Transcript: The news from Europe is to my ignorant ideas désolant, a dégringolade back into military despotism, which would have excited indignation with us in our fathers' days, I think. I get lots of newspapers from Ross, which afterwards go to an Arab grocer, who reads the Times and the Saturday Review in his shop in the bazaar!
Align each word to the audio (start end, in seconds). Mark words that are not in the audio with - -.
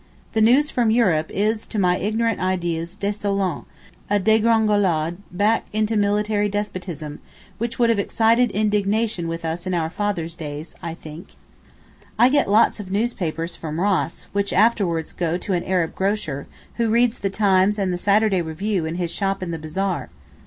The 0.33 0.41
news 0.41 0.71
from 0.71 0.89
Europe 0.89 1.29
is 1.29 1.67
to 1.67 1.77
my 1.77 1.99
ignorant 1.99 2.39
ideas 2.39 2.97
désolant, 2.99 3.65
a 4.09 4.19
dégringolade 4.19 5.17
back 5.29 5.67
into 5.73 5.95
military 5.95 6.49
despotism, 6.49 7.19
which 7.59 7.77
would 7.77 7.91
have 7.91 7.99
excited 7.99 8.49
indignation 8.49 9.27
with 9.27 9.45
us 9.45 9.67
in 9.67 9.75
our 9.75 9.91
fathers' 9.91 10.33
days, 10.33 10.73
I 10.81 10.95
think. 10.95 11.35
I 12.17 12.29
get 12.29 12.49
lots 12.49 12.79
of 12.79 12.89
newspapers 12.89 13.55
from 13.55 13.79
Ross, 13.79 14.23
which 14.33 14.51
afterwards 14.51 15.13
go 15.13 15.37
to 15.37 15.53
an 15.53 15.63
Arab 15.65 15.93
grocer, 15.93 16.47
who 16.77 16.89
reads 16.89 17.19
the 17.19 17.29
Times 17.29 17.77
and 17.77 17.93
the 17.93 17.97
Saturday 17.99 18.41
Review 18.41 18.87
in 18.87 18.95
his 18.95 19.11
shop 19.11 19.43
in 19.43 19.51
the 19.51 19.59
bazaar! 19.59 20.09